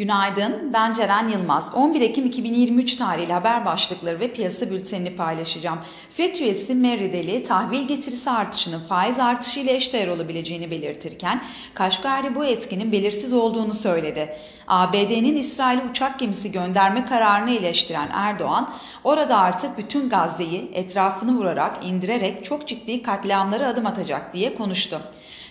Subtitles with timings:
[0.00, 1.70] Günaydın, ben Ceren Yılmaz.
[1.74, 5.78] 11 Ekim 2023 tarihli haber başlıkları ve piyasa bültenini paylaşacağım.
[6.10, 11.42] FED üyesi Mary Daly, tahvil getirisi artışının faiz artışı ile eşdeğer olabileceğini belirtirken,
[11.74, 14.36] Kaşgari bu etkinin belirsiz olduğunu söyledi.
[14.68, 18.70] ABD'nin İsrail'e uçak gemisi gönderme kararını eleştiren Erdoğan,
[19.04, 25.00] orada artık bütün Gazze'yi etrafını vurarak, indirerek çok ciddi katliamlara adım atacak diye konuştu.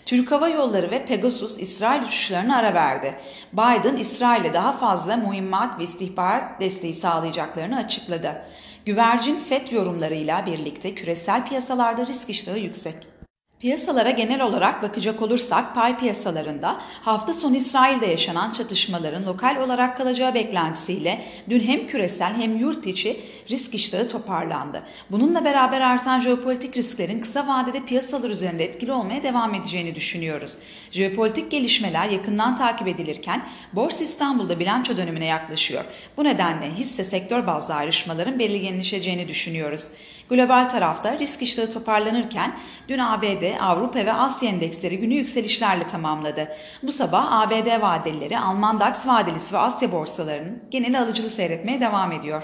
[0.09, 3.15] Türk Hava Yolları ve Pegasus İsrail uçuşlarına ara verdi.
[3.53, 3.95] Biden
[4.39, 8.41] İsrail'e daha fazla mühimmat ve istihbarat desteği sağlayacaklarını açıkladı.
[8.85, 12.95] Güvercin FED yorumlarıyla birlikte küresel piyasalarda risk iştahı yüksek.
[13.59, 20.33] Piyasalara genel olarak bakacak olursak pay piyasalarında hafta sonu İsrail'de yaşanan çatışmaların lokal olarak kalacağı
[20.33, 23.19] beklentisiyle dün hem küresel hem yurt içi
[23.49, 24.83] risk iştahı toparlandı.
[25.11, 30.57] Bununla beraber artan jeopolitik risklerin kısa vadede piyasalar üzerinde etkili olmaya devam edeceğini düşünüyoruz.
[30.91, 35.83] Jeopolitik gelişmeler yakından takip edilirken Borsa İstanbul'da bilanço dönemine yaklaşıyor.
[36.17, 39.87] Bu nedenle hisse sektör bazlı ayrışmaların belirginleşeceğini düşünüyoruz.
[40.29, 42.55] Global tarafta risk iştahı toparlanırken
[42.87, 46.47] dün ABD Avrupa ve Asya endeksleri günü yükselişlerle tamamladı.
[46.83, 52.43] Bu sabah ABD vadelileri, Alman DAX vadelisi ve Asya borsalarının genel alıcılı seyretmeye devam ediyor.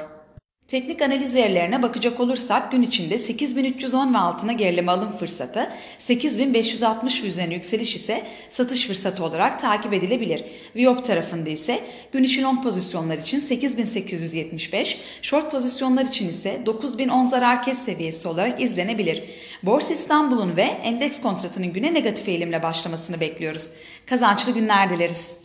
[0.67, 7.53] Teknik analiz verilerine bakacak olursak gün içinde 8310 ve altına gerileme alım fırsatı, 8560 üzerine
[7.53, 10.43] yükseliş ise satış fırsatı olarak takip edilebilir.
[10.75, 11.79] Viyop tarafında ise
[12.11, 18.61] gün içi long pozisyonlar için 8875, short pozisyonlar için ise 9010 zarar kes seviyesi olarak
[18.61, 19.23] izlenebilir.
[19.63, 23.69] Borsa İstanbul'un ve endeks kontratının güne negatif eğilimle başlamasını bekliyoruz.
[24.05, 25.44] Kazançlı günler dileriz.